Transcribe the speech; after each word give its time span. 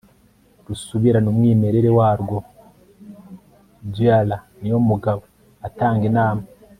rusubirane 0.65 1.27
umwimerere 1.33 1.89
warwo, 1.99 2.37
dr 3.93 4.29
niyomugabo 4.59 5.23
atanga 5.67 6.03
inama 6.11 6.43